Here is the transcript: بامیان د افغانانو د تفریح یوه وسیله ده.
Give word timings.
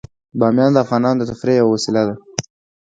بامیان 0.39 0.71
د 0.73 0.77
افغانانو 0.85 1.19
د 1.19 1.23
تفریح 1.31 1.57
یوه 1.61 1.71
وسیله 1.73 2.01
ده. 2.07 2.15